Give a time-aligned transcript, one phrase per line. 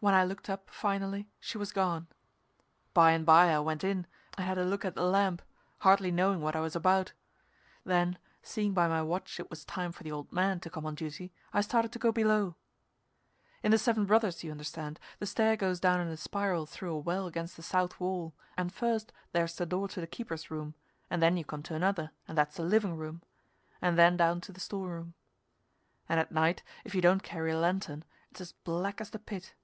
[0.00, 2.06] When I looked up finally, she was gone.
[2.94, 5.42] By and by I went in and had a look at the lamp,
[5.78, 7.14] hardly knowing what I was about.
[7.82, 10.94] Then, seeing by my watch it was time for the old man to come on
[10.94, 12.54] duty, I started to go below.
[13.64, 16.98] In the Seven Brothers, you understand, the stair goes down in a spiral through a
[17.00, 20.76] well against the south wall and first there's the door to the keeper's room
[21.10, 23.20] and then you come to another, and that's the living room,
[23.82, 25.14] and then down to the store room.
[26.08, 29.56] And at night, if you don't carry a lantern, it's as black as the pit.